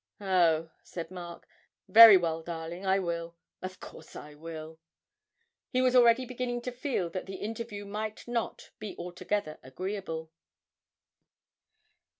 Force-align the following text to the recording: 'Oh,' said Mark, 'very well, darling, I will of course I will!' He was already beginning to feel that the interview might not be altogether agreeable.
'Oh,' 0.19 0.71
said 0.81 1.11
Mark, 1.11 1.47
'very 1.87 2.17
well, 2.17 2.41
darling, 2.41 2.87
I 2.87 2.97
will 2.97 3.35
of 3.61 3.79
course 3.79 4.15
I 4.15 4.33
will!' 4.33 4.79
He 5.69 5.79
was 5.79 5.95
already 5.95 6.25
beginning 6.25 6.63
to 6.63 6.71
feel 6.71 7.07
that 7.11 7.27
the 7.27 7.35
interview 7.35 7.85
might 7.85 8.27
not 8.27 8.71
be 8.79 8.95
altogether 8.97 9.59
agreeable. 9.61 10.31